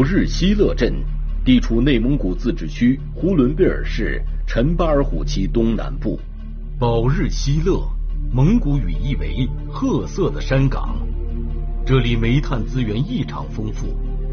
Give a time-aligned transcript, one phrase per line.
[0.00, 0.94] 保日西勒镇
[1.44, 6.18] 地处内蒙古自治区呼伦贝尔市陈巴尔虎旗东南部。
[6.78, 7.86] 保日西勒，
[8.32, 10.96] 蒙古语意为“褐色的山岗”。
[11.84, 13.88] 这里煤炭资源异常丰富，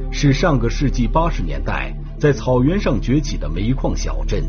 [0.10, 4.46] 是上个世纪八十年代在草原上崛起的煤矿小镇。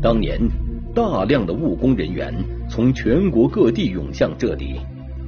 [0.00, 0.40] 当年，
[0.94, 2.34] 大量的务工人员
[2.70, 4.80] 从全国各地涌向这里，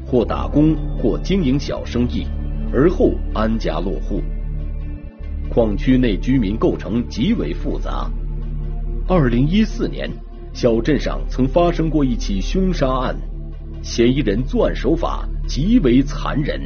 [0.07, 2.27] 或打工，或经营小生意，
[2.73, 4.23] 而后安家落户。
[5.51, 8.10] 矿区内居民构成极为复杂。
[9.09, 10.10] 二零一四年。
[10.52, 13.15] 小镇上曾发生过一起凶杀案，
[13.82, 16.59] 嫌疑人作案手法极为残忍，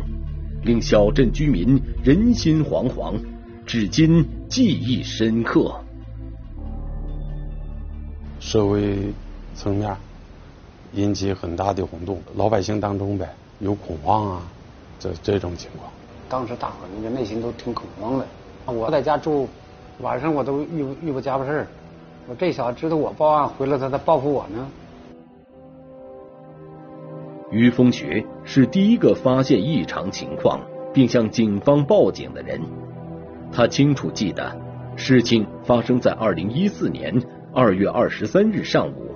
[0.63, 3.17] 令小镇居民人心惶惶，
[3.67, 5.75] 至今记忆深刻。
[8.39, 8.97] 社会
[9.57, 9.93] 层面
[10.95, 14.43] 引起很大的轰动，老百姓当中呗有恐慌啊，
[15.01, 15.91] 这这种情况。
[16.29, 18.27] 当时大伙那个内心都挺恐慌的。
[18.67, 19.49] 我在家住，
[20.01, 21.67] 晚上我都遇遇不家伙事儿。
[22.29, 24.69] 我这小子知道我报案回来，他再报复我呢。
[27.51, 30.61] 于风学是第一个发现异常情况
[30.95, 32.61] 并向警方报警的人。
[33.51, 34.57] 他清楚记得，
[34.95, 37.21] 事情发生在二零一四年
[37.53, 39.13] 二月二十三日上午，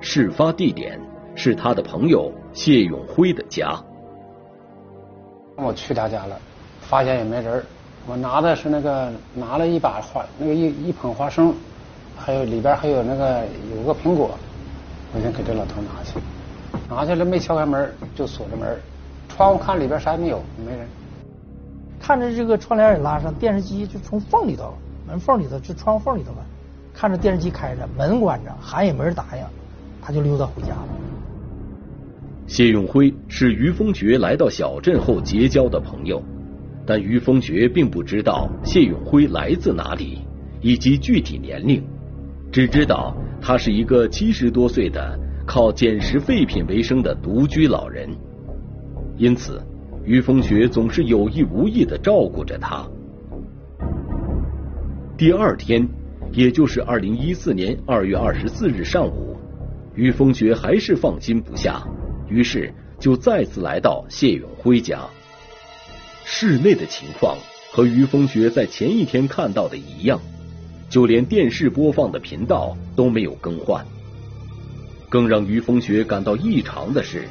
[0.00, 0.98] 事发地点
[1.34, 3.78] 是他的朋友谢永辉的家。
[5.60, 6.38] 我去他家了，
[6.80, 7.62] 发现也没人。
[8.06, 11.52] 我拿的是那个拿了一把花，那个一一捧花生。
[12.16, 13.44] 还有里边还有那个
[13.76, 14.30] 有个苹果，
[15.14, 16.18] 我先给这老头拿去，
[16.88, 18.76] 拿去了没敲开门就锁着门，
[19.28, 20.86] 窗户看里边啥也没有，没人。
[22.00, 24.74] 看着这个窗帘也拉上，电视机就从缝里头
[25.06, 26.38] 门缝里头这窗缝里头吧，
[26.92, 29.44] 看着电视机开着，门关着，喊也没人答应，
[30.02, 30.88] 他就溜达回家了。
[32.48, 36.20] 谢永辉是于峰觉来到小镇后结交的朋友，
[36.86, 40.18] 但于峰觉并不知道谢永辉来自哪里
[40.62, 41.84] 以及具体年龄。
[42.50, 48.08] 只知道他是一个七十多岁的靠捡拾废品为生的独居老人，
[49.18, 49.62] 因此
[50.02, 52.82] 于风雪总是有意无意的照顾着他。
[55.18, 55.86] 第二天，
[56.32, 59.36] 也就是二零一四年二月二十四日上午，
[59.94, 61.86] 于风雪还是放心不下，
[62.28, 65.00] 于是就再次来到谢永辉家。
[66.24, 67.36] 室内的情况
[67.72, 70.20] 和于风雪在前一天看到的一样。
[70.90, 73.84] 就连电视播放的频道都没有更换。
[75.10, 77.28] 更让于风雪感到异常的是，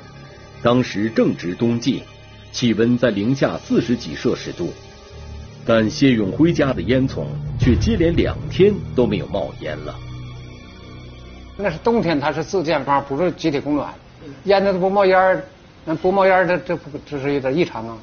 [0.62, 2.03] 当时正值冬季，
[2.52, 4.72] 气温在零下四十几摄氏度，
[5.66, 7.25] 但谢永辉家的烟囱
[7.59, 9.96] 却接连两天都没有冒烟了。
[11.58, 13.91] 那是冬天，它是自建房，不是集体供暖，
[14.45, 15.41] 烟它都不冒烟
[15.85, 17.97] 那不冒烟这这不这是有点异常啊。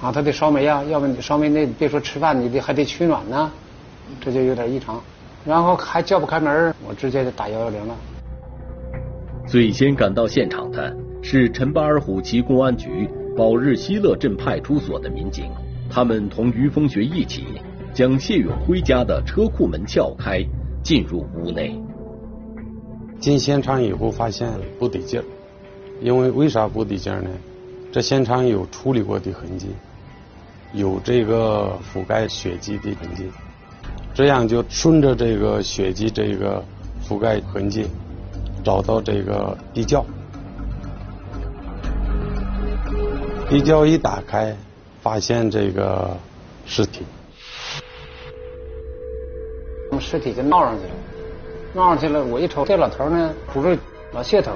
[0.00, 3.50] 啊，他得烧煤啊，要不你烧煤那别说吃饭，你得还得取暖呢。
[4.20, 4.98] 这就有点异常，
[5.44, 7.94] 然后还叫不开门，我直接就打幺幺零了。
[9.46, 13.06] 最先赶到现场的是陈巴尔虎旗公安局
[13.36, 15.50] 保日西勒镇派出所的民警，
[15.90, 17.44] 他们同于峰学一起
[17.92, 20.42] 将谢永辉家的车库门撬开，
[20.82, 21.78] 进入屋内。
[23.20, 25.24] 进现场以后发现不得劲儿，
[26.00, 27.30] 因为为啥不得劲儿呢？
[27.90, 29.68] 这现场有处理过的痕迹，
[30.74, 33.24] 有这个覆盖血迹的痕迹。
[34.14, 36.62] 这样就顺着这个血迹这个
[37.02, 37.86] 覆盖痕迹，
[38.62, 40.04] 找到这个地窖。
[43.48, 44.54] 地窖一打开，
[45.00, 46.14] 发现这个
[46.66, 47.06] 尸体。
[49.98, 50.90] 尸体就闹上去了，
[51.84, 53.78] 上去了，我一瞅，这老头呢，不是
[54.12, 54.52] 老谢头。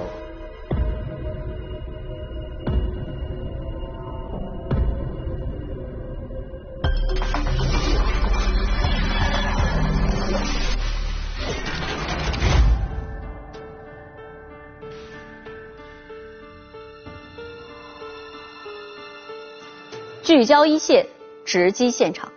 [20.22, 21.06] 聚焦一线，
[21.44, 22.30] 直击现场。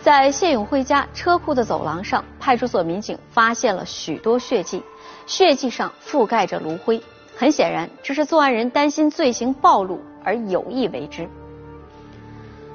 [0.00, 4.82] 在谢永辉家车库的走廊上，派出所民警发现了许多血迹，
[5.26, 6.98] 血迹上覆盖着炉灰。
[7.36, 11.28] 很显然，这是作案人担心罪行暴露而有意为之。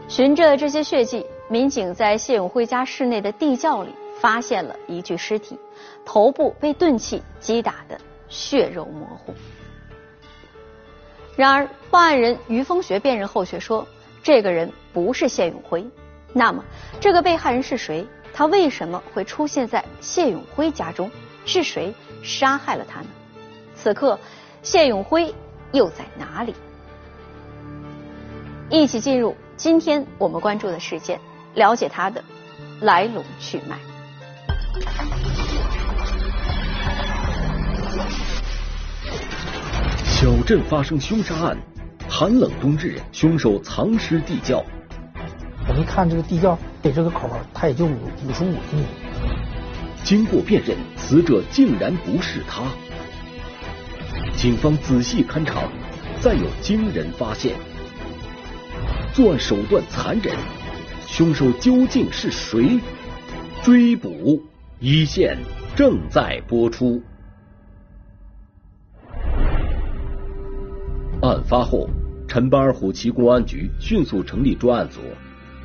[0.07, 3.89] 循着这些血迹，民警在谢永辉家室内的地窖里
[4.21, 5.57] 发现了一具尸体，
[6.05, 7.99] 头部被钝器击打的
[8.29, 9.33] 血肉模糊。
[11.35, 13.87] 然而，报案人于峰学辨认后却说。
[14.21, 15.83] 这个人不是谢永辉，
[16.31, 16.63] 那么
[16.99, 18.05] 这个被害人是谁？
[18.33, 21.09] 他为什么会出现在谢永辉家中？
[21.45, 21.93] 是谁
[22.23, 23.07] 杀害了他呢？
[23.75, 24.17] 此刻，
[24.61, 25.35] 谢永辉
[25.73, 26.55] 又在哪里？
[28.69, 31.19] 一起进入今天我们关注的事件，
[31.53, 32.23] 了解他的
[32.79, 33.77] 来龙去脉。
[40.05, 41.57] 小镇发生凶杀案，
[42.09, 44.63] 寒冷冬日，凶手藏尸地窖。
[45.67, 48.85] 我一看这个地窖，给这个口它也就五五十五厘米。
[50.03, 52.63] 经过辨认，死者竟然不是他。
[54.35, 55.63] 警方仔细勘查，
[56.19, 57.55] 再有惊人发现：
[59.13, 60.35] 作案手段残忍，
[61.07, 62.79] 凶手究竟是谁？
[63.63, 64.43] 追捕
[64.79, 65.37] 一线
[65.73, 67.01] 正在播出。
[71.21, 71.87] 案发后，
[72.27, 74.99] 陈巴尔虎旗公安局迅速成立专案组，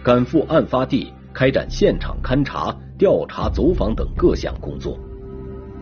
[0.02, 4.98] 赶赴案发地开展现场勘查、调查、走访等各项工作。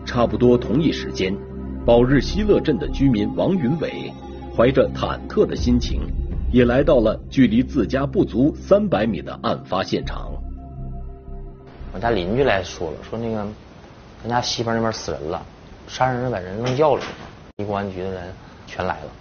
[0.05, 1.35] 差不多同一时间，
[1.85, 4.11] 宝日西乐镇的居民王云伟
[4.55, 6.01] 怀着忐忑的心情，
[6.51, 10.31] 也来到了距离自家不足三百米的案发现场。
[11.93, 13.45] 我家邻居来说了，说那个
[14.23, 15.41] 咱家西边那边死人了，
[15.87, 18.23] 杀人把人扔窖里了，公安局的人
[18.65, 19.11] 全来了。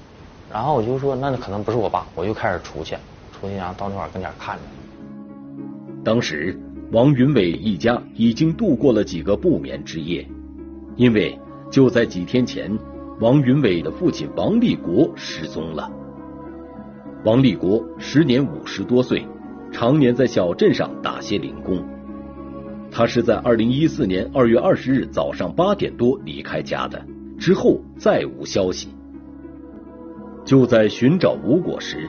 [0.52, 2.96] 然后我就说，那可能不是我爸，我就开始出去，
[3.32, 4.62] 出去然后到那块跟前看着。
[6.06, 6.56] 当时，
[6.92, 10.24] 王云伟一家已经度过了几个不眠之夜，
[10.94, 11.36] 因为
[11.68, 12.70] 就在几天前，
[13.18, 15.90] 王云伟的父亲王立国失踪了。
[17.24, 19.26] 王立国时年五十多岁，
[19.72, 21.84] 常年在小镇上打些零工。
[22.88, 27.04] 他是在二零一四年二月二十日早上八点多离开家的，
[27.36, 28.90] 之后再无消息。
[30.44, 32.08] 就在寻找无果时，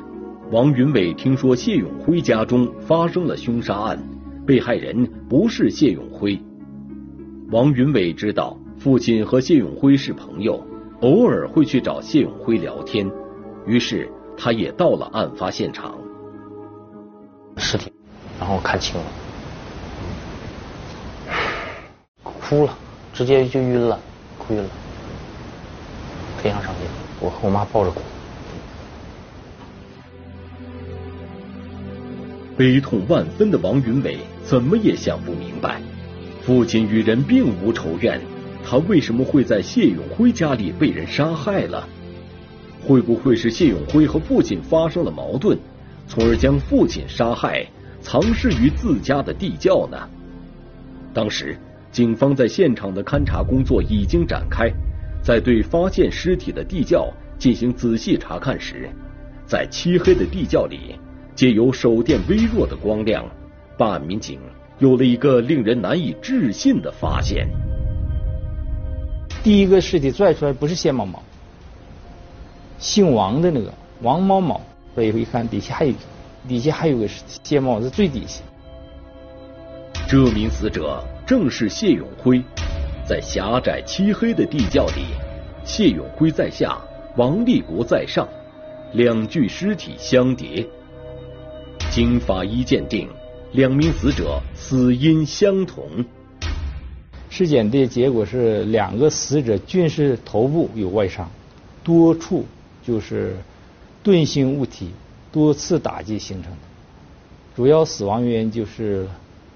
[0.49, 4.01] 王云伟听说谢永辉家中发生了凶杀案，
[4.45, 6.41] 被害人不是谢永辉。
[7.51, 10.65] 王云伟知道父亲和谢永辉是朋友，
[11.01, 13.11] 偶尔会去找谢永辉聊天，
[13.65, 15.97] 于是他也到了案发现场。
[17.57, 17.91] 尸体，
[18.39, 19.05] 然后看清了，
[22.23, 22.73] 哭了，
[23.11, 23.99] 直接就晕了，
[24.37, 24.69] 哭晕了，
[26.37, 26.83] 非常伤心，
[27.19, 27.99] 我和我妈抱着哭。
[32.57, 35.79] 悲痛万分的王云伟怎么也想不明白，
[36.41, 38.19] 父亲与人并无仇怨，
[38.63, 41.87] 他为什么会在谢永辉家里被人杀害了？
[42.81, 45.55] 会不会是谢永辉和父亲发生了矛盾，
[46.07, 47.63] 从而将父亲杀害，
[48.01, 50.09] 藏尸于自家的地窖呢？
[51.13, 51.55] 当时，
[51.91, 54.67] 警方在现场的勘查工作已经展开，
[55.21, 57.07] 在对发现尸体的地窖
[57.37, 58.89] 进行仔细查看时，
[59.45, 60.95] 在漆黑的地窖里。
[61.37, 63.23] 借由手电微弱的光亮，
[63.77, 64.39] 办案民警
[64.79, 67.47] 有了一个令人难以置信的发现。
[69.43, 71.21] 第一个尸体拽出来不是谢某某，
[72.79, 74.59] 姓王的那个王某某。
[74.95, 75.93] 所以一看底下还有，
[76.47, 77.07] 底下还有个
[77.43, 78.41] 谢某是最底下。
[80.09, 82.41] 这名死者正是谢永辉，
[83.07, 85.03] 在狭窄漆黑的地窖里，
[85.63, 86.81] 谢永辉在下，
[87.15, 88.27] 王立国在上，
[88.93, 90.67] 两具尸体相叠。
[91.97, 93.09] 经法医鉴定，
[93.53, 96.05] 两名死者死因相同。
[97.27, 101.27] 尸检的结果是，两个死者均是头部有外伤，
[101.83, 102.45] 多处
[102.85, 103.35] 就是
[104.03, 104.91] 钝性物体
[105.31, 106.57] 多次打击形成的。
[107.55, 109.07] 主要死亡原因就是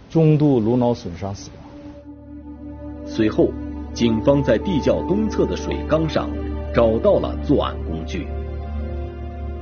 [0.10, 3.06] 中度颅脑损伤死亡。
[3.06, 3.50] 随后，
[3.94, 6.28] 警方在地窖东侧的水缸上
[6.74, 8.26] 找到了作案工具，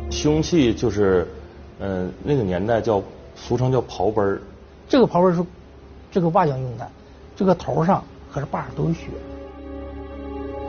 [0.09, 1.27] 凶器就是。
[1.79, 3.01] 嗯，那个年代叫
[3.35, 4.41] 俗称叫刨奔儿。
[4.87, 5.43] 这个刨奔儿是
[6.11, 6.87] 这个挖井用的，
[7.35, 9.07] 这个头上和这把上都有血。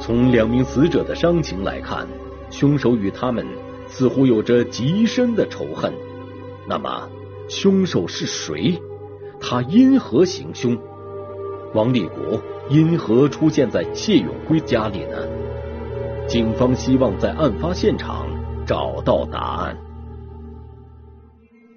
[0.01, 2.07] 从两名死者的伤情来看，
[2.51, 3.47] 凶手与他们
[3.89, 5.93] 似乎有着极深的仇恨。
[6.67, 7.09] 那么，
[7.49, 8.81] 凶手是谁？
[9.41, 10.79] 他因何行凶？
[11.75, 15.17] 王立国因何出现在谢永辉家里呢？
[16.29, 18.27] 警方希望在案发现场
[18.67, 19.77] 找到答案。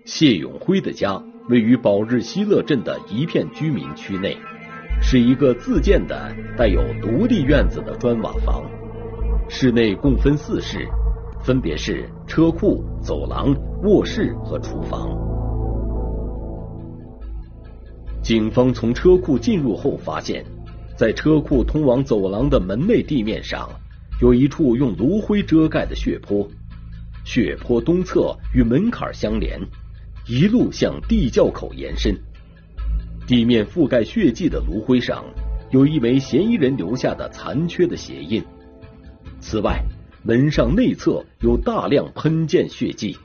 [0.05, 4.37] 谢永辉的家位于宝日西乐镇的一片居民区内，
[5.01, 8.63] 是一个自建的带有独立院子的砖瓦房。
[9.47, 10.85] 室内共分四室，
[11.41, 15.09] 分别是车库、走廊、卧室和厨房。
[18.21, 20.43] 警方从车库进入后发现，
[20.97, 23.69] 在车库通往走廊的门内地面上，
[24.21, 26.45] 有一处用炉灰遮盖的血泊，
[27.23, 29.57] 血泊东侧与门槛相连。
[30.25, 32.15] 一路向地窖口延伸，
[33.27, 35.21] 地面覆盖血迹的炉灰上
[35.69, 38.41] 有一枚嫌疑人留下的残缺的鞋印。
[39.41, 39.83] 此外，
[40.23, 43.17] 门上内侧有大量喷溅血迹。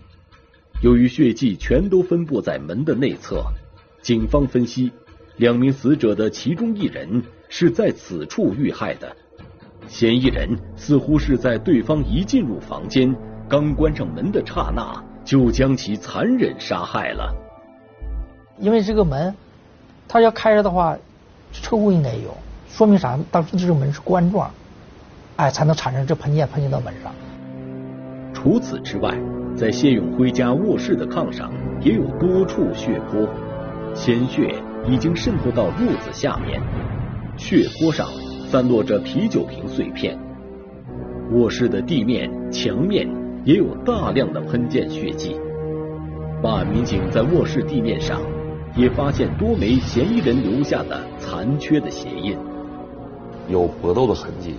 [0.83, 3.45] 由于血迹全都分布在门的内侧，
[4.03, 4.91] 警方分析，
[5.37, 9.17] 两名死者的其中一人是在此处遇害的。
[9.87, 13.15] 嫌疑人似乎是在对方一进入房间，
[13.49, 17.31] 刚关上门的刹那，就将其残忍杀害了。
[18.59, 19.35] 因为这个门，
[20.09, 20.97] 他要开着的话，
[21.53, 22.35] 车库应该有，
[22.67, 23.19] 说明啥？
[23.31, 24.51] 当时这个门是关状，
[25.37, 27.13] 哎，才能产生这喷溅喷溅到门上。
[28.33, 29.15] 除此之外，
[29.55, 33.29] 在谢永辉家卧室的炕上也有多处血泊，
[33.95, 34.55] 鲜血
[34.87, 36.59] 已经渗透到褥子下面，
[37.37, 38.09] 血泊上。
[38.51, 40.19] 散落着啤酒瓶碎片，
[41.33, 43.07] 卧室的地面、墙面
[43.49, 45.35] 也有大量的喷溅血迹。
[46.43, 48.21] 办案民警在卧室地面上
[48.77, 52.37] 也发现多枚嫌疑人留下的残缺的鞋印，
[53.49, 54.57] 有搏斗的痕迹，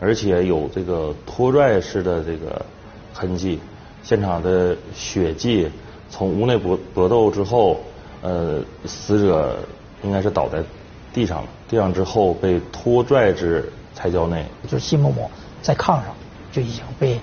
[0.00, 2.64] 而且有这个拖拽式的这个
[3.12, 3.58] 痕迹。
[4.02, 5.68] 现场的血迹
[6.08, 7.80] 从屋内搏搏斗之后，
[8.22, 9.58] 呃，死者
[10.02, 10.64] 应该是倒在。
[11.12, 14.46] 地上了，地上之后被拖拽至菜窖内。
[14.62, 15.30] 就是谢某某
[15.60, 16.14] 在炕上
[16.50, 17.18] 就已经被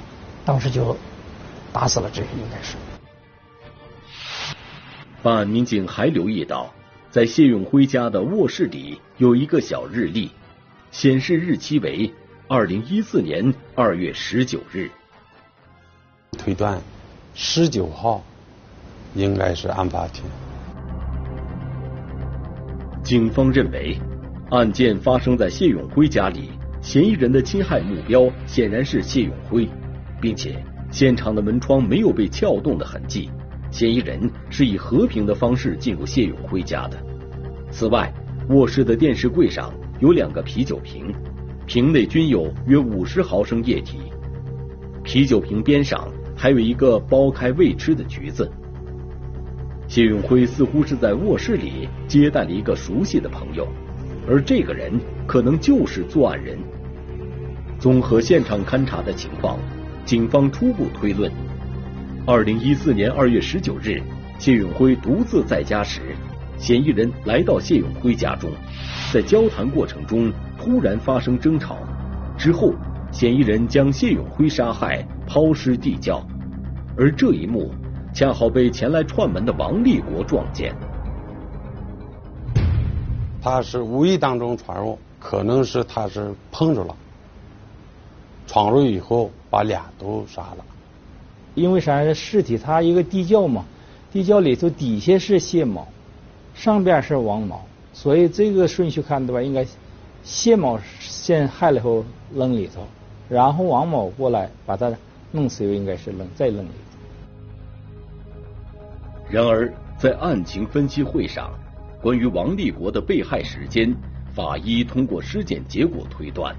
[0.46, 0.96] 当时就
[1.72, 2.76] 打死了，这个应该是。
[5.22, 6.74] 办案民警还留意到，
[7.10, 10.32] 在谢永辉家的卧室里有一个小日历，
[10.92, 12.14] 显示日期为
[12.50, 14.92] 二零一四年二月十九日。
[16.38, 16.82] 推断
[17.34, 18.22] 十九号
[19.16, 20.26] 应该是案发天。
[23.02, 23.98] 警方认为，
[24.50, 29.70] 案件发生在谢永辉家里，嫌疑人的侵害目标显然是谢永辉，
[30.24, 30.56] 并且
[30.90, 33.30] 现场的门窗没有被撬动的痕迹，
[33.70, 36.98] 嫌疑人是以和平的方式进入谢永辉家的。
[37.70, 38.10] 此外，
[38.48, 41.14] 卧室的电视柜上有两个啤酒瓶，
[41.66, 43.98] 瓶内均有约五十毫升液体，
[45.04, 48.50] 啤酒瓶边上还有一个剥开未吃的橘子。
[49.90, 53.68] 谢永辉似乎是在卧室里接待了一个熟悉的朋友，
[54.26, 56.58] 而这个人可能就是作案人。
[57.78, 59.60] 综合现场勘查的情况，
[60.06, 61.32] 警方初步推论：
[62.26, 64.02] 二零一四年二月十九日，
[64.38, 66.02] 谢永辉独自在家时，
[66.58, 68.52] 嫌疑人来到谢永辉家中，
[69.14, 71.78] 在交谈过程中突然发生争吵，
[72.38, 72.74] 之后
[73.12, 76.22] 嫌疑人将谢永辉杀害，抛尸地窖，
[76.98, 77.74] 而这一幕。
[78.14, 80.72] 恰好被前来串门的王立国撞见，
[83.42, 86.96] 他是无意当中闯入，可能是他是碰着了，
[88.48, 90.66] 闯入以后把俩都杀了。
[91.56, 92.14] 因为啥？
[92.14, 93.64] 尸体它一个地窖嘛，
[94.12, 95.88] 地窖里头底下是谢某，
[96.56, 97.62] 上边是王某，
[97.94, 99.66] 所以这个顺序看的话，应该
[100.24, 102.82] 谢某先害了后扔里头，
[103.30, 104.92] 然后王某过来把他
[105.32, 106.70] 弄死又应该是扔再扔里。
[109.30, 111.52] 然而，在案情分析会上，
[112.02, 113.96] 关于王立国的被害时间，
[114.34, 116.56] 法医通过尸检结果推断，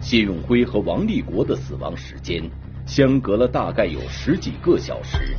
[0.00, 2.42] 谢永辉和王立国的死亡时间
[2.86, 5.36] 相隔了大概有十几个小时。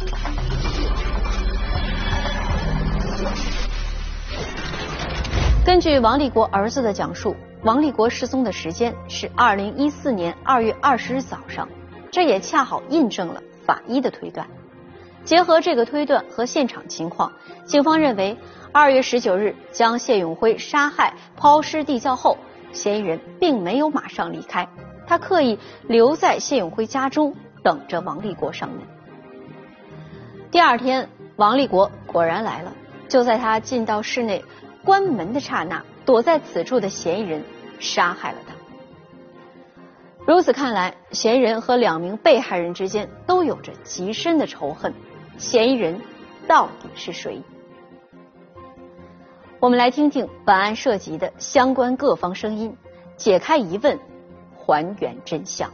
[5.66, 11.68] 根据王立国儿子的讲述，王立国失踪的时间是二零一四年二月二十日早上，
[12.12, 14.48] 这也恰好印证了法医的推断。
[15.26, 17.32] 结合这个推断和现场情况，
[17.66, 18.38] 警方认为，
[18.72, 22.38] 二月十九日将谢永辉杀害、抛尸地窖后，
[22.78, 24.70] 嫌疑人并没有马上离开，
[25.08, 25.58] 他刻意
[25.88, 28.80] 留在谢永辉家中等着王立国上门。
[30.52, 32.74] 第二天，王立国果然来了，
[33.10, 34.46] 就在他进到室内
[34.86, 37.44] 关门的刹那，躲在此处的嫌疑人
[37.80, 38.54] 杀害了他。
[40.26, 44.94] 如此看来，嫌疑人和两名被害人之间都有着极深的仇恨。
[45.38, 46.00] 嫌疑人
[46.48, 47.42] 到底是谁？
[49.60, 52.72] 我们来听听本案涉及的相关各方声音，
[53.16, 53.98] 解开疑问，
[54.56, 55.68] 还原真相。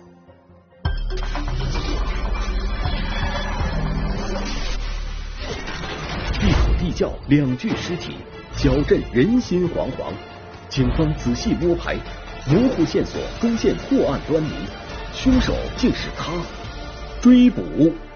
[6.42, 8.16] 一口地窖，两具尸体，
[8.54, 10.14] 小镇人心惶惶。
[10.70, 11.98] 警方仔细摸排，
[12.48, 14.50] 模糊线索终现破案端倪，
[15.14, 16.32] 凶手竟是他。
[17.22, 17.62] 追捕。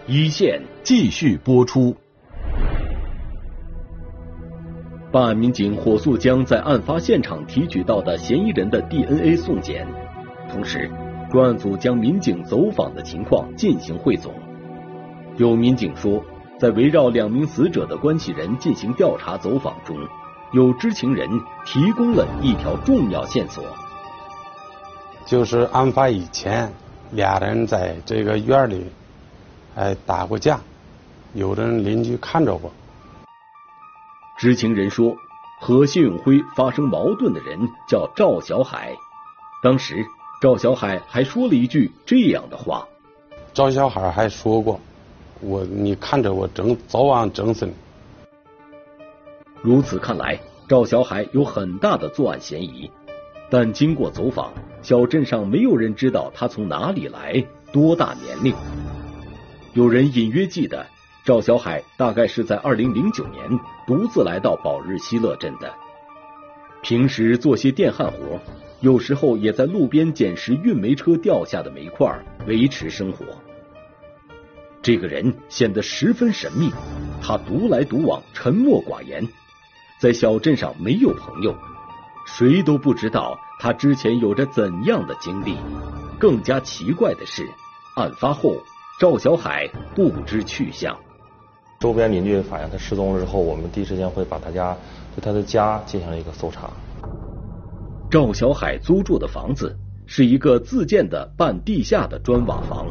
[0.09, 1.93] 一线继续播出。
[5.11, 9.87] 办案民警火速将在案发现场提取到的嫌疑人的 DNA 送检，
[10.51, 10.91] 同时
[11.31, 14.33] 专案组将民警走访的情况进行汇总。
[15.37, 16.21] 有民警说，
[16.59, 19.95] 在围绕两名死者的关系人进行调查走访中，
[20.51, 21.29] 有知情人
[21.65, 23.63] 提供了一条重要线索，
[25.25, 26.69] 就是案发以前，
[27.11, 28.85] 俩人在这个院里。
[29.75, 30.59] 哎，打过架，
[31.33, 32.71] 有的邻居看着过。
[34.38, 35.17] 知情人说，
[35.60, 37.58] 和谢永辉发生矛盾的人
[37.89, 38.96] 叫赵小海。
[39.63, 40.06] 当时
[40.39, 42.88] 赵小海还说了一句这样的话
[43.51, 44.79] ：“赵小海还说过，
[45.41, 47.74] 我你看着我整早晚整死你。”
[49.63, 50.39] 如此看来，
[50.70, 52.91] 赵小海有很大的作案嫌疑。
[53.50, 54.53] 但经过走访，
[54.84, 58.53] 小镇上没有人知道他从哪里来，多大年龄。
[59.74, 60.86] 有人隐约记得，
[61.24, 65.74] 赵小海大概是在二零零九年独自来到宝日西勒镇的。
[66.84, 68.38] 平时做些电焊活，
[68.82, 72.13] 有时候也在路边捡拾运煤车掉下的煤块
[72.46, 73.25] 维持生活。
[74.82, 76.70] 这个人显得十分神秘，
[77.22, 79.25] 他独来独往，沉默寡言，
[80.01, 81.56] 在小镇上没有朋友。
[82.25, 85.56] 谁都不知道他之前有着怎样的经历。
[86.20, 87.48] 更加奇怪的是，
[87.96, 88.58] 案发后
[89.00, 89.65] 赵小海
[89.96, 90.98] 不知去向。
[91.79, 94.75] 周边邻居反映他失踪了之后，我们第一时间会把他家
[95.15, 96.69] 对他的家进行了一个搜查。
[98.10, 102.88] 赵小海租住的房子是一个自建的半地下的砖瓦房，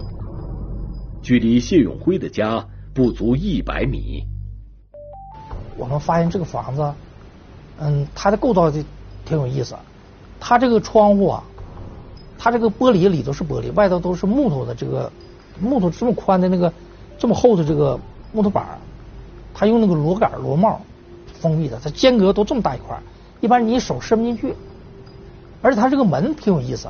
[1.23, 4.25] 距离谢永辉的家不足一百米。
[5.77, 6.93] 我们发现这个房子，
[7.79, 8.83] 嗯，它的构造就。
[9.29, 9.75] 挺有意思，
[10.39, 11.43] 它这个窗户啊，
[12.39, 15.11] 它这个玻璃里头是玻璃，外头都是木头的这个
[15.59, 16.73] 木头这么宽的那个
[17.19, 17.99] 这么厚的这个
[18.33, 18.79] 木头板
[19.55, 20.81] 他用那个螺杆螺帽
[21.41, 22.99] 封闭的，它间隔都这么大一块
[23.41, 24.55] 一般你手伸不进去。
[25.63, 26.89] 而且它这个门挺有意思，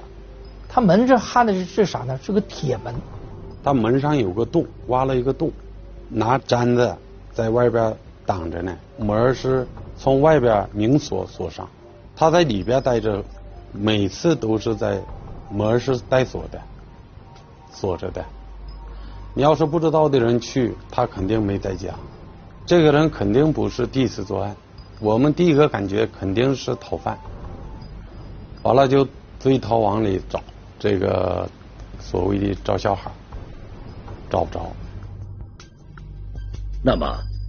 [0.68, 2.18] 它门这焊的是是啥呢？
[2.22, 2.94] 是个铁门。
[3.62, 5.50] 它门上有个洞，挖了一个洞，
[6.08, 6.94] 拿毡子
[7.32, 11.68] 在外边挡着呢，门是从外边明锁锁上。
[12.14, 13.24] 他在里边待着，
[13.72, 15.00] 每次都是在
[15.50, 16.60] 门是带锁的，
[17.72, 18.24] 锁着的。
[19.36, 21.90] 你要是不知道的人去，他肯定没在家。
[22.64, 24.56] 这个人肯定不是第一次作案，
[24.98, 27.18] 我们第一个感觉肯定是逃犯。
[28.62, 29.06] 完了就
[29.38, 30.42] 追逃往里找
[30.78, 31.46] 这个
[32.00, 33.10] 所谓的赵小海，
[34.30, 34.72] 找不着。
[36.82, 37.06] 那么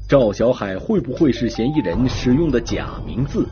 [0.10, 3.47] 赵小海会不会是嫌疑人使用的假名字？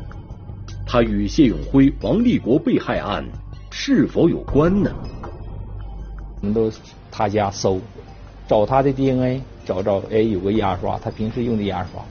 [0.86, 3.24] 他与谢永辉、王立国被害案
[3.72, 4.92] 是否有关呢？
[6.42, 6.70] 我们都
[7.10, 7.80] 他家搜，
[8.48, 12.02] 找他的 DNA，找找哎有个牙刷，他平时用的牙刷，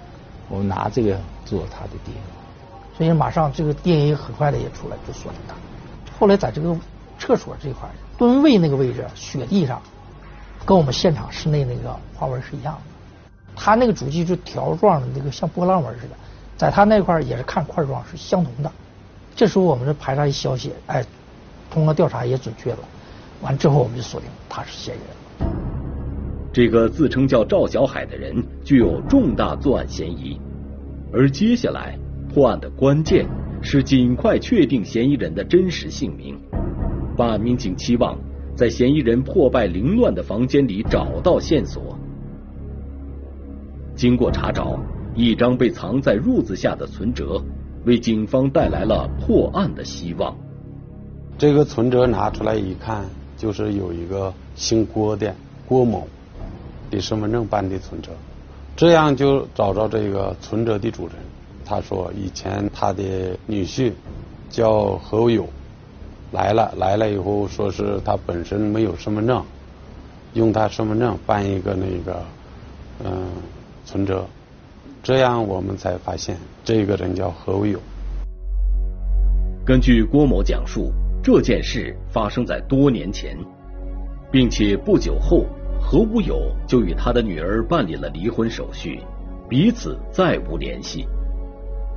[0.49, 2.21] 我们拿这个做他的 DNA，
[2.97, 5.55] 所以马上这个 DNA 很快的也出来，就锁定他。
[6.19, 6.77] 后来在这个
[7.19, 9.81] 厕所这块蹲位那个位置，雪地上，
[10.65, 12.81] 跟我们现场室内那个花纹是一样的。
[13.57, 16.17] 他那个主机是条状的，那个像波浪纹似的。
[16.57, 18.71] 在他那块也是看块状是相同的，
[19.35, 21.05] 这时候我们就排查一消息，哎，
[21.71, 22.79] 通过调查也准确了。
[23.43, 25.09] 完之后我们就锁定他是嫌疑人。
[26.55, 28.33] 这个自称叫赵小海的人
[28.65, 30.39] 具有重大作案嫌疑，
[31.13, 31.99] 而接下来
[32.33, 33.27] 破案的关键
[33.61, 36.39] 是尽快确定嫌疑人的真实姓名。
[37.17, 38.17] 办案民警期望
[38.55, 41.99] 在嫌疑人破败凌乱的房间里找到线索。
[43.97, 44.79] 经过查找。
[45.17, 47.41] 一张被藏在褥子下的存折，
[47.85, 50.37] 为警方带来了破案的希望。
[51.39, 53.05] 这个存折拿出来一看，
[53.37, 55.33] 就是有一个姓郭的
[55.69, 56.09] 郭某
[56.95, 58.13] 的身份证办的存折，
[58.77, 61.17] 这样就找着这个存折的主人。
[61.65, 63.03] 他说，以前他的
[63.47, 63.93] 女婿
[64.51, 65.49] 叫何友，
[66.33, 69.43] 来了来了以后，说是他本身没有身份证，
[70.35, 72.23] 用他身份证办一个那个
[73.05, 73.27] 嗯
[73.85, 74.27] 存折。
[75.03, 77.81] 这样我们才发现，这个人叫何伟友。
[79.65, 83.35] 根据郭某讲述，这件事发生在多年前，
[84.31, 85.47] 并且不久后，
[85.87, 89.01] 何武友就与他的女儿办理了离婚手续，
[89.51, 91.07] 彼此再无联系。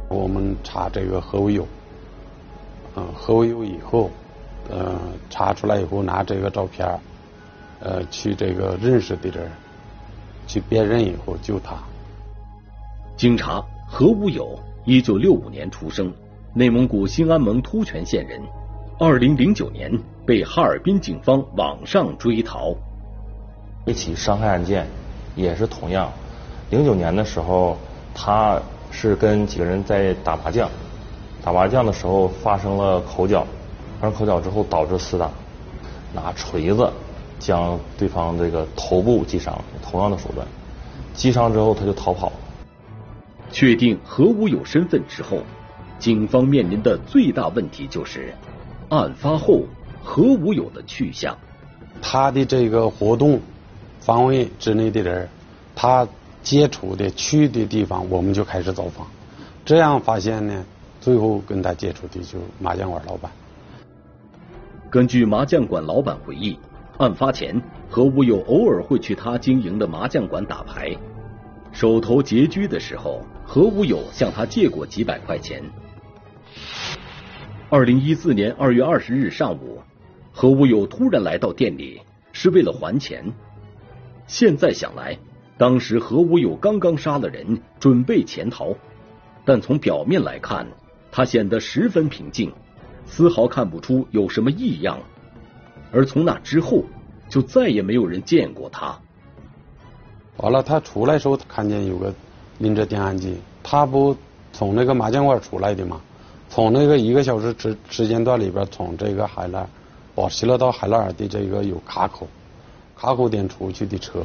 [0.09, 1.65] 我们查这个何无友，
[2.97, 4.11] 嗯，何无友以后，
[4.69, 6.85] 呃，查出来以后，拿这个照片，
[7.79, 9.49] 呃，去这个认识的人，
[10.45, 11.77] 去辨认以后，就他。
[13.15, 16.13] 经查，何无友，一九六五年出生，
[16.53, 18.39] 内蒙古兴安盟突泉县人。
[18.99, 19.91] 二零零九年
[20.25, 22.75] 被哈尔滨警方网上追逃。
[23.87, 24.85] 一起伤害案件
[25.33, 26.11] 也是同样，
[26.69, 27.77] 零九年的时候，
[28.13, 30.69] 他是跟几个人在打麻将，
[31.41, 33.47] 打麻将的时候发生了口角，
[34.01, 35.31] 发生口角之后导致厮打，
[36.13, 36.91] 拿锤子
[37.39, 40.45] 将对方这个头部击伤，同样的手段，
[41.13, 42.33] 击伤之后他就逃跑。
[43.53, 45.43] 确定何武有身份之后，
[45.97, 48.33] 警方面临的最大问题就是
[48.89, 49.61] 案发后
[50.03, 51.37] 何武有的去向。
[52.01, 53.39] 他的这个活动
[54.07, 55.27] 范围之内的人，
[55.75, 56.07] 他
[56.41, 59.05] 接触的去的地方，我们就开始走访。
[59.65, 60.65] 这样发现呢，
[61.01, 63.29] 最后跟他接触的就是麻将馆老板。
[64.89, 66.57] 根据麻将馆老板回忆，
[66.97, 70.95] 案发前何武友偶尔会去他经营的麻将馆打牌，
[71.73, 75.61] 手头拮据的时候，何武友向他借过几百块钱。
[77.69, 79.81] 二零一四年二月二十日上午，
[80.31, 81.99] 何武友突然来到店里，
[82.31, 83.33] 是为了还钱。
[84.27, 85.17] 现在想来，
[85.57, 88.75] 当时何无友刚刚杀了人，准备潜逃，
[89.45, 90.67] 但从表面来看，
[91.11, 92.51] 他显得十分平静。
[93.05, 94.99] 丝毫看不出有什么异样，
[95.93, 96.83] 而从那之后
[97.29, 98.99] 就再也没有人见过他。
[100.35, 102.13] 完了，他出来时候看见有个
[102.57, 104.13] 拎着电焊机，他不
[104.51, 106.01] 从那个麻将馆出来的吗？
[106.49, 109.65] 从那个一个小时时时间段里边，从这个海拉
[110.13, 112.27] 宝溪乐到海拉尔的这个有卡口，
[112.99, 114.23] 卡口点出去的车，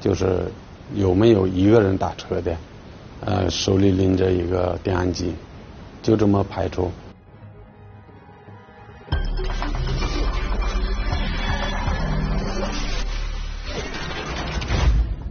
[0.00, 0.48] 就是
[0.94, 2.56] 有没有一个人打车的？
[3.22, 5.34] 呃，手里拎着一个电焊机，
[6.02, 6.90] 就这么排除。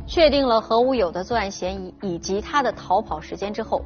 [0.05, 3.81] 确定了何无友的作案嫌疑以及他的逃跑时间之后，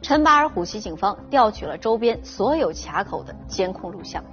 [0.00, 4.24] 陈巴尔虎旗警方调取了周边所有卡口的监控录像。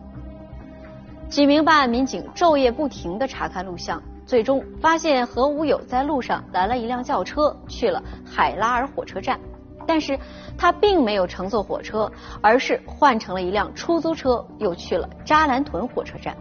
[1.29, 9.39] 几名办案民警昼夜不停的查看录像，最终发现何无友在路上拦了一辆轿车去了海拉尔火车站，
[9.85, 10.17] 但是
[10.57, 12.09] 他并没有乘坐火车，
[12.41, 16.35] 而是换成了一辆出租车，又去了扎兰屯火车站。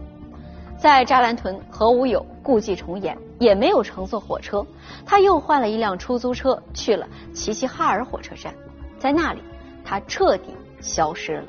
[0.77, 4.65] 在扎兰屯，何无友故伎重演，也没有乘坐火车，
[5.05, 8.53] 他又换了一辆出租车去了齐齐哈尔火车站，
[8.97, 9.41] 在那里，
[9.83, 11.47] 他彻底消失了。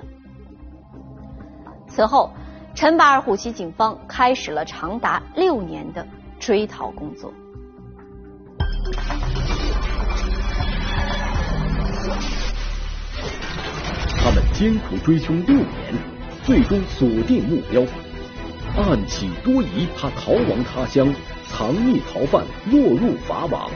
[1.86, 2.30] 此后，
[2.78, 6.06] 陈巴尔虎旗警方开始了长达六年的
[6.38, 7.34] 追逃工作。
[14.16, 15.66] 他们艰苦追凶六年，
[16.44, 17.82] 最终锁定目标。
[18.80, 21.12] 案起多疑，他逃亡他乡，
[21.48, 23.68] 藏匿逃犯落入法网，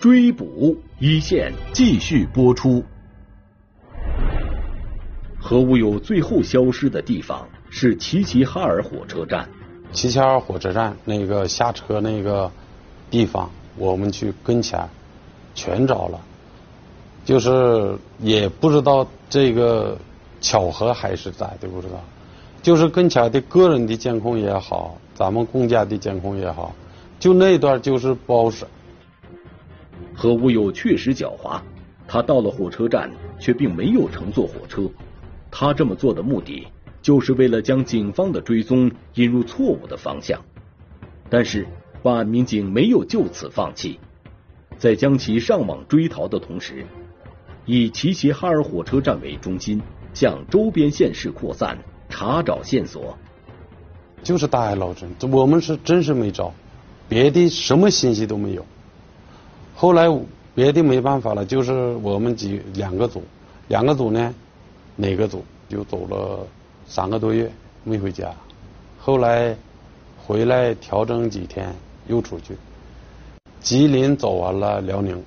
[0.00, 2.82] 追捕一线继续播出。
[5.38, 7.46] 何无有最后消失的地方
[7.80, 9.48] 是齐齐哈尔火车站。
[9.92, 12.50] 齐齐哈尔火车站那个下车那个
[13.08, 14.88] 地方，我们去跟前
[15.54, 16.20] 全找了，
[17.24, 19.96] 就是也不知道这个
[20.40, 22.02] 巧合还是咋的，不知道。
[22.60, 26.74] 就是跟前的个人的监控也好，咱们公家的监控也好，
[27.20, 28.66] 就那段就是不好使。
[30.16, 31.60] 何无友确实狡猾，
[32.08, 34.82] 他到了火车站却并没有乘坐火车。
[35.48, 36.66] 他这么做的目的，
[37.08, 40.44] 就是为了将警方的追踪引入错误的方向。
[41.30, 41.66] 但是
[42.02, 43.98] 办案民警没有就此放弃，
[44.76, 46.84] 在将其上网追逃的同时，
[47.64, 49.80] 以齐齐哈尔火车站为中心，
[50.12, 51.78] 向周边县市扩散。
[52.10, 53.16] 查找线索，
[54.22, 55.08] 就是大海捞针。
[55.30, 56.52] 我们是真是没招，
[57.08, 58.66] 别的什么信息都没有。
[59.74, 60.04] 后来
[60.54, 63.22] 别的没办法了，就是我们几两个组，
[63.68, 64.34] 两个组呢，
[64.96, 66.46] 哪个组就走了
[66.88, 67.52] 三个多月
[67.84, 68.34] 没回家。
[68.98, 69.54] 后来
[70.16, 71.72] 回来调整几天
[72.06, 72.56] 又出去，
[73.60, 75.22] 吉林走完了辽宁，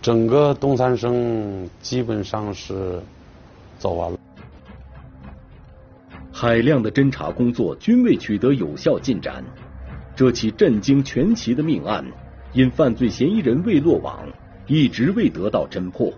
[0.00, 3.02] 整个东三省基本上是
[3.78, 4.18] 走完了。
[6.32, 9.44] 海量的侦查工作均未取得有效进展，
[10.14, 12.04] 这起震惊全旗的命案
[12.52, 14.26] 因犯罪嫌疑人未落网，
[14.66, 16.12] 一直未得到侦破。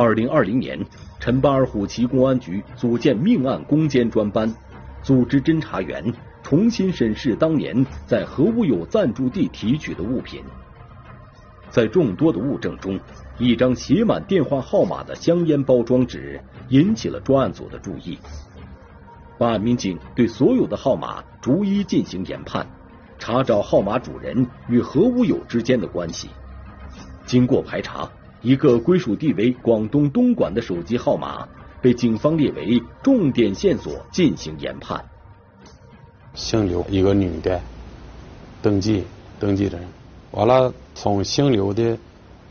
[0.00, 0.82] 二零二零年，
[1.18, 4.50] 陈巴尔虎旗公安局组建命案攻坚专班，
[5.02, 6.02] 组织侦查员
[6.42, 10.42] 重新审视当年在何无友暂住地提取的物品。
[11.68, 12.98] 在众多的物证中，
[13.36, 18.18] 一张写满电话号码的香烟包装纸引起了专案组的注意。
[19.36, 22.66] 办案民警对所有的号码逐一进行研判，
[23.18, 26.30] 查找号码主人与何无友之间的关系。
[27.26, 28.10] 经过排查，
[28.42, 31.46] 一个归属地为广东东莞的手机号码
[31.82, 35.04] 被警方列为重点线索进行研判。
[36.34, 37.60] 姓刘，一个女的，
[38.62, 39.04] 登记
[39.38, 39.80] 登记人，
[40.30, 41.98] 完了从姓刘的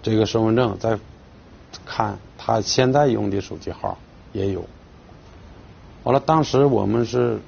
[0.03, 0.99] 这个身份证再
[1.85, 3.97] 看他现在用的手机号
[4.33, 4.65] 也有。
[6.03, 7.39] 完了，当时我们是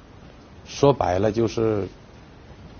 [0.64, 1.86] 说白了，就是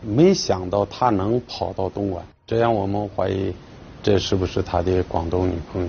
[0.01, 3.53] 没想到他能跑到东莞，这让我们怀疑
[4.03, 5.89] 这是不是他的广东女朋友。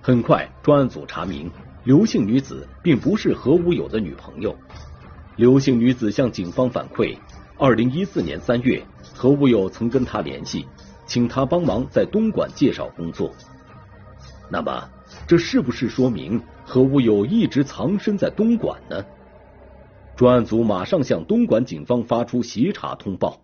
[0.00, 1.48] 很快，专案组查明，
[1.84, 4.52] 刘姓女子并不是何无友的女朋友。
[5.36, 7.16] 刘姓女子向警方反馈，
[7.56, 8.82] 二零一四年三月，
[9.14, 10.66] 何无友曾跟他联系，
[11.06, 13.30] 请他帮忙在东莞介绍工作。
[14.50, 14.90] 那么，
[15.28, 19.04] 这是不是说明何无友一直藏身在东莞呢？
[20.16, 23.40] 专案组马上向东莞警方发出协查通报。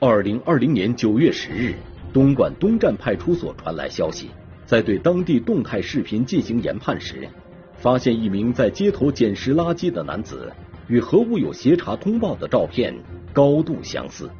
[0.00, 1.74] 二零二零年九月十日，
[2.12, 4.28] 东莞东站派出所传来消息，
[4.64, 7.28] 在对当地动态视频进行研判时，
[7.78, 10.52] 发现一名在街头捡拾垃圾的男子。
[10.86, 12.94] 与何无有协查通报的照片
[13.32, 14.30] 高度相似。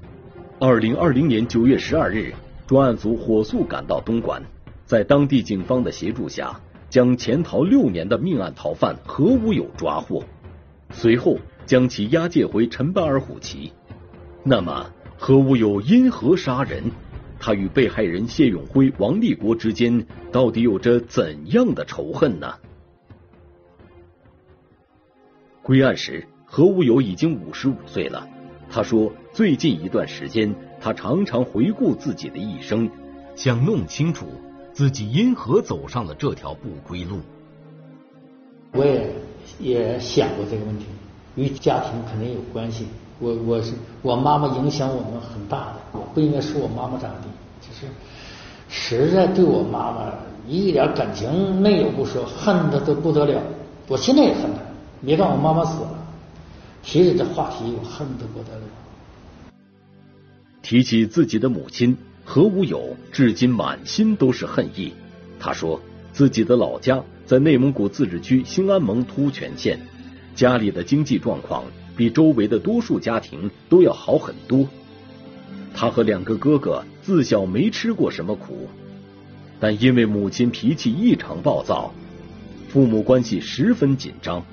[0.60, 2.32] 二零二零年九月十二日，
[2.68, 4.40] 专案组火速赶到东莞，
[4.86, 10.22] 在当地警方的协助下，将潜逃六年的命案逃犯何无有抓获，
[10.90, 13.72] 随后将其押解回陈巴尔虎旗。
[14.44, 16.84] 那么，何无有因何杀人？
[17.40, 22.54] 他与被害人谢永辉、王立国之间到底有着怎样的仇恨呢？
[25.62, 26.26] 归案时。
[26.50, 28.26] 何无友已经五十五岁了。
[28.70, 32.88] 他说，最近一段时间，他常常回顾自己的一生，
[33.34, 34.26] 想弄清楚
[34.72, 37.20] 自己因何走上了这条不归路。
[38.72, 39.12] 我也
[39.58, 40.86] 也想过这个问题，
[41.36, 42.86] 与家庭肯定有关系。
[43.18, 47.14] 我我是我妈妈影响我们很大的，我不应该说我妈妈咋的，
[47.60, 47.86] 就是
[48.68, 50.12] 实在对我妈妈
[50.46, 53.42] 一点感情没有不说，恨的都不得了。
[53.88, 54.60] 我现在也恨她，
[55.04, 55.90] 别看我妈妈死了。
[56.82, 58.62] 提起这话题，我恨得不得了。
[60.62, 64.92] 提起自己的母亲何无友，至今满心都是恨意。
[65.40, 65.80] 他说，
[66.12, 69.80] 自己的老家在内蒙古自治区兴安盟突泉县，
[70.34, 71.64] 家里的经济状况
[71.98, 74.68] 比周围的多数家庭都要好很多。
[75.74, 78.68] 他和两个哥哥自小没吃过什么苦，
[79.58, 81.92] 但因为母亲脾气异常暴躁，
[82.68, 84.44] 父母关系十分紧张。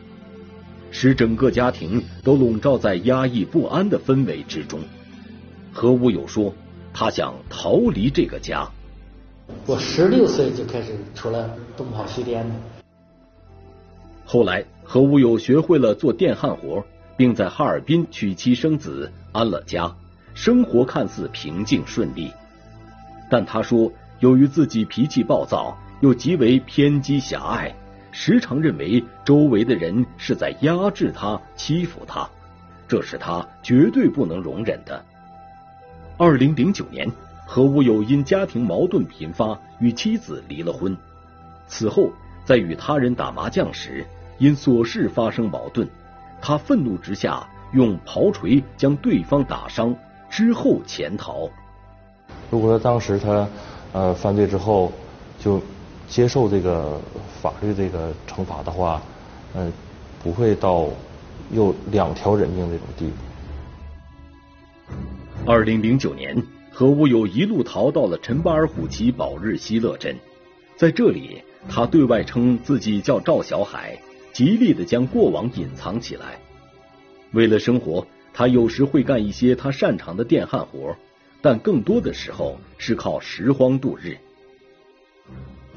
[0.89, 4.79] 使整个家庭都笼罩在压抑不安的氛围之中。
[5.71, 6.51] 何无有说，
[6.93, 8.67] 他想逃离这个家。
[9.67, 12.55] 我十六岁就开始出来东跑西颠的。
[14.25, 16.83] 后来，何无有学会了做电焊活，
[17.17, 19.95] 并在哈尔滨娶妻生子，安了家，
[20.33, 22.31] 生活看似平静顺利。
[23.29, 27.73] 但他说，由于自己脾气暴躁，又极为偏激狭隘。
[28.11, 32.29] 时常认为周围的人是在压制他、欺负他，
[32.87, 35.03] 这是他绝对不能容忍的。
[36.17, 37.11] 二零零九年，
[37.45, 40.95] 何无友因家庭矛盾频发，与妻子离了婚。
[41.67, 42.09] 此后，
[42.45, 44.05] 在与他人打麻将时，
[44.37, 45.85] 因琐事发生矛盾，
[46.41, 49.95] 他愤怒之下用刨锤将对方打伤，
[50.29, 51.49] 之后潜逃。
[52.49, 53.47] 如果说当时他
[53.93, 54.91] 呃犯罪之后
[55.39, 55.61] 就。
[56.07, 57.01] 接受这个
[57.41, 59.01] 法律这个惩罚的话，
[59.55, 59.73] 呃，
[60.23, 60.87] 不会到
[61.51, 63.13] 又两条人命这种地步。
[65.51, 70.15] 二零零九年，何无友一路逃到了陈巴尔虎旗保日西勒镇，
[70.77, 73.99] 在这里，他对外称自己叫赵小海，
[74.35, 76.37] 极力的将过往隐藏起来。
[77.31, 80.93] 为了生活，他有时会干一些他擅长的电焊活，
[81.41, 84.17] 但更多的时候是靠拾荒度日。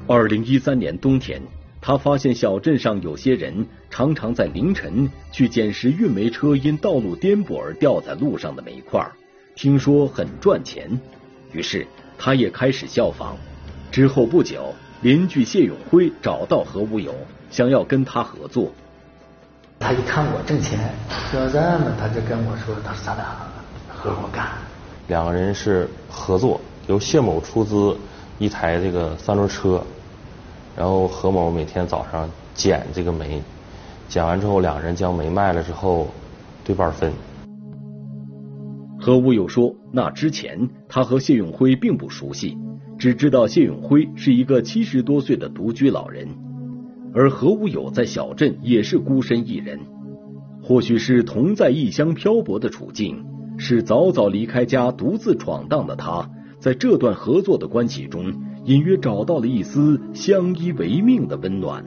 [0.07, 1.41] 二零一三年冬天，
[1.79, 9.09] 他发现小镇上有些人常常在凌晨去捡拾运煤车因道路颠簸而掉在路上的煤块，
[9.55, 10.99] 听说很赚钱，
[11.53, 13.37] 于是他也开始效仿。
[13.89, 17.15] 之后不久，邻居谢永辉找到何无友，
[17.49, 18.71] 想要跟他合作。
[19.79, 20.77] 他一看我挣钱，
[21.31, 23.25] 说这么，他就跟我说：“他说咱俩
[23.87, 24.45] 合伙干。”
[25.07, 27.97] 两个人是合作，由谢某出资
[28.37, 29.81] 一台这个三轮车。
[30.75, 33.41] 然后何某每天早上捡这个煤，
[34.07, 36.07] 捡完之后，两人将煤卖了之后
[36.63, 37.11] 对半分。
[38.99, 42.57] 何无友说，那之前他和谢永辉并不熟悉，
[42.97, 46.27] 只知道谢永辉是一个七十多岁的独居老人，
[47.13, 49.79] 而何无友在小镇也是孤身一人。
[50.61, 53.25] 或许是同在异乡漂泊的处境，
[53.57, 58.33] 是早早离开家独自闯荡的他，在这段合作的关系中。
[58.65, 61.83] 隐约找到了一丝相依为命的温暖，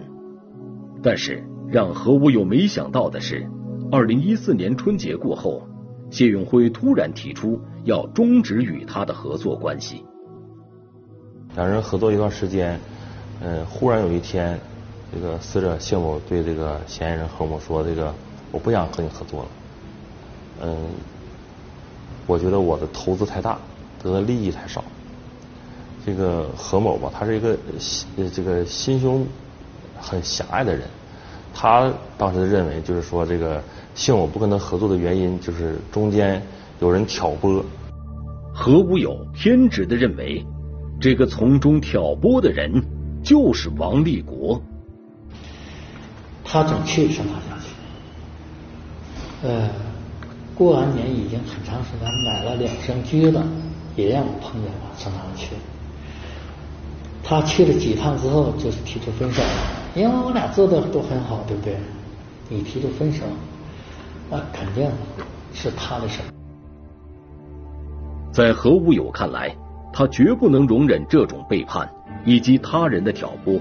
[1.00, 3.46] 但是让何无友没想到的是，
[3.92, 5.62] 二零一四年春节过后，
[6.10, 10.02] 谢永辉突然提出要终止与他的合作关系。
[11.54, 12.80] 两人合作一段时间，
[13.42, 14.58] 嗯，忽然有一天，
[15.14, 18.14] 这个死者谢某对这个嫌疑人何某说：“这个
[18.50, 19.48] 我不想和你合作了，
[20.62, 20.76] 嗯，
[22.26, 23.58] 我觉得我的投资太大，
[24.02, 24.82] 得的利益太少。”
[26.06, 29.26] 这个何某吧，他是一个心这个心胸
[30.00, 30.88] 很狭隘的人，
[31.54, 33.62] 他当时认为，就是说这个
[33.94, 36.42] 姓我不跟他合作的原因，就是中间
[36.80, 37.62] 有人挑拨。
[38.54, 40.44] 何无有偏执的认为，
[41.00, 42.82] 这个从中挑拨的人
[43.22, 44.60] 就是王立国。
[46.52, 49.70] 他总去上他家去，呃，
[50.54, 53.42] 过完年已经很长时间，买了两箱橘子，
[53.96, 55.54] 也让我碰见了，上他那去。
[57.24, 59.48] 他去了几趟之后，就是提出分手了。
[59.94, 61.74] 因为我俩做的都很好，对不对？
[62.50, 63.24] 你提出分手，
[64.28, 64.90] 那肯定
[65.54, 66.20] 是他的事
[68.30, 69.56] 在何无友看来，
[69.90, 71.88] 他绝不能容忍这种背叛
[72.26, 73.58] 以及他人的挑拨。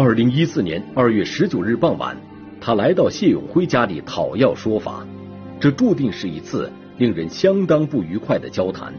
[0.00, 2.16] 二零一四年二月十九日傍晚，
[2.60, 5.04] 他来到谢永辉家里讨要说法，
[5.58, 8.94] 这注定是一次令人相当不愉快的交谈。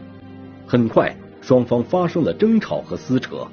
[0.66, 3.48] 很快，双方发生了争吵和撕扯。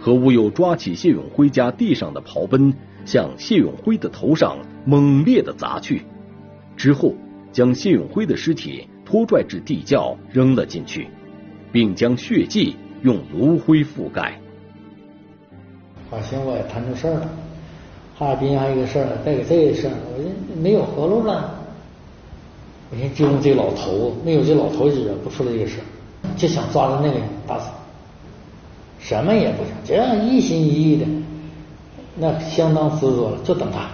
[0.00, 2.72] 何无友抓起谢永辉家地上的刨奔，
[3.04, 6.00] 向谢永辉的头上猛烈的砸去，
[6.78, 7.14] 之后
[7.52, 11.08] 将谢永辉的尸体拖拽至地窖扔了进去，
[11.70, 14.40] 并将血迹用炉灰覆盖。
[16.14, 17.28] 好像我也谈出事儿了，
[18.16, 20.30] 哈尔滨还有一个事儿，再给这个事儿，我说
[20.62, 21.52] 没有活路了。
[22.92, 25.84] 我说就用这老头，没有这老头惹不出来这个事儿，
[26.36, 27.68] 就想抓住那个人打死。
[29.00, 31.06] 什么也不想，这样一心一意的，
[32.16, 33.90] 那相当执着了，就等他。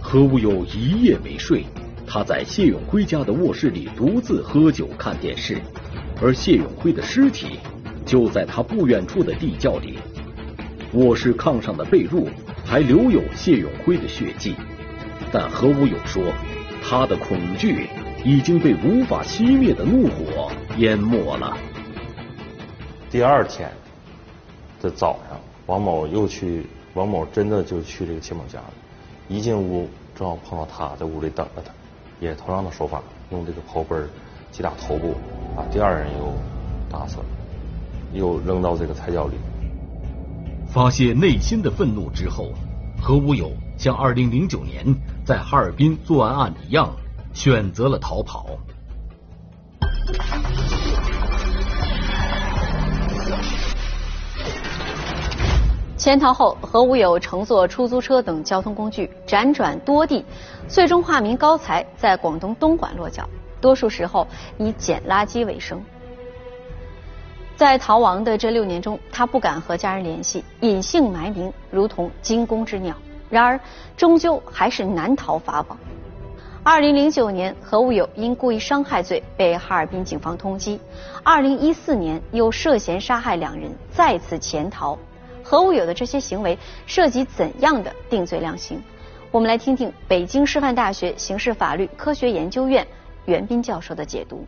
[0.00, 1.64] 何无忧一夜没睡，
[2.06, 5.60] 他在谢永辉家的卧室里独自喝酒看电视，
[6.22, 7.58] 而谢永辉的尸体
[8.06, 9.98] 就在他不远处的地窖里。
[10.94, 12.26] 卧室炕上的被褥
[12.66, 14.54] 还留有谢永辉的血迹，
[15.32, 16.22] 但何无勇说，
[16.82, 17.88] 他的恐惧
[18.22, 21.56] 已经被无法熄灭的怒火淹没了。
[23.10, 23.70] 第二天
[24.82, 28.70] 的早上，王某又去，王某真的就去这个谢某家了。
[29.28, 31.72] 一进屋，正好碰到他在屋里等着他，
[32.20, 34.06] 也同样的手法，用这个刨奔
[34.50, 35.14] 击打头部，
[35.56, 36.34] 把第二人又
[36.90, 37.24] 打死了，
[38.12, 39.36] 又扔到这个菜窖里。
[40.72, 42.50] 发泄内心的愤怒之后，
[42.98, 44.82] 何无友像二零零九年
[45.22, 46.90] 在哈尔滨作案案一样，
[47.34, 48.46] 选择了逃跑。
[55.98, 60.24] 潜逃后，何无友乘坐出租车等交通工具辗转多地，
[60.68, 63.28] 最终化名高才，在广东东莞落脚，
[63.60, 65.78] 多数时候以捡垃圾为生。
[67.62, 72.92] 在逃亡的这六年中，他不敢和家人联系，隐姓埋名，如同惊弓之鸟。
[73.30, 73.60] 然而，
[73.96, 75.78] 终究还是难逃法网。
[76.64, 80.76] 二零零九年，何无友因故意伤害罪被哈尔滨警方通缉；
[81.22, 84.98] 二零一四年，又涉嫌杀害两人，再次潜逃。
[85.44, 88.82] 何无友的这些行为涉及怎样的定罪量刑？
[89.30, 92.84] 我们来听听北京师范大学刑事法律科学研究院
[93.26, 94.44] 袁斌教授的解读。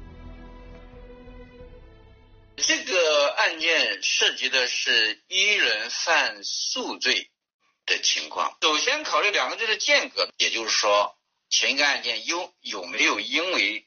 [2.57, 7.31] 这个案件涉及的是一人犯数罪
[7.85, 8.57] 的情况。
[8.63, 11.19] 首先考虑两个罪的间隔，也就是说，
[11.51, 13.87] 前一个案件有有没有因为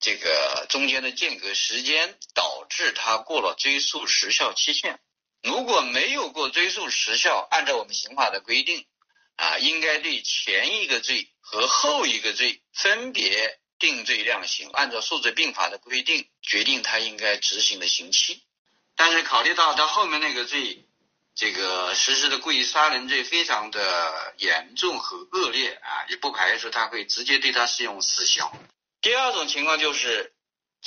[0.00, 5.00] 这个中间的间隔时间导致他过了追诉时效期限。
[5.42, 8.86] 如果没有过追诉时效，按照我们刑法的规定，
[9.36, 18.42] 啊，应该对前一个罪和后一个罪分别定罪量刑，按照数罪并罚的规定决定他应该执行的刑期。
[18.96, 20.86] 但是考虑到他后面那个罪，
[21.34, 28.44] 这个实施的故意杀人罪非常的严重和恶劣啊，也不排除他会直接对他适用死刑。
[29.00, 30.30] 第二种情况就是。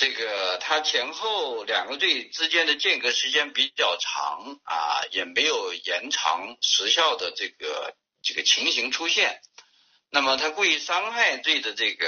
[0.00, 9.40] 这个他前后两个罪之间的间隔时间比较长啊，也没有延长时效的这个这个情形出现。
[10.08, 12.06] 那么他故意伤害罪的这个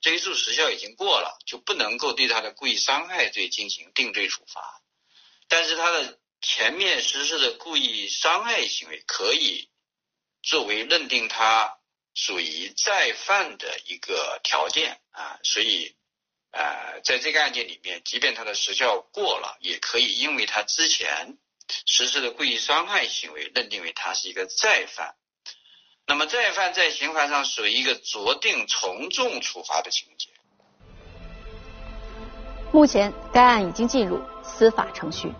[0.00, 4.82] 追诉时效已经过了，就不能够对他的故意伤害罪进行定罪处罚。
[5.48, 9.70] 但是他的前面实施的故意伤害行为可以
[10.42, 11.78] 作为认定他
[12.14, 15.94] 属于再犯的一个条件啊，所以。
[16.50, 21.36] 呃，在这个案件里面，即便他的时效过了，也可以因为他之前
[21.84, 25.14] 实施的故意伤害行为，认定为他是一个再犯。
[26.08, 30.30] 那么再犯在刑法上属于一个酌定从重处罚的情节。
[32.72, 35.32] 目前，该案已经进入司法程序。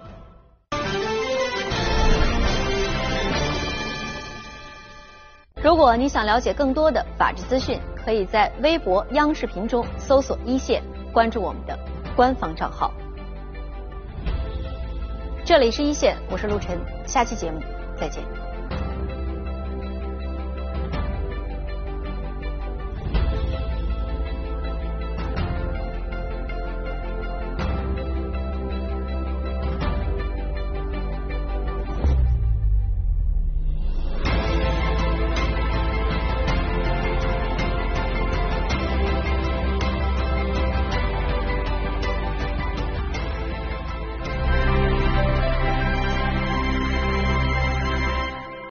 [5.56, 10.82] 如果你想了解更多的法治资讯，可以在微博、央视频中搜索“一线”。
[11.12, 11.76] 关注我们的
[12.14, 12.92] 官方账号。
[15.46, 17.58] 这里是一线，我是陆晨，下期节目
[17.98, 18.47] 再见。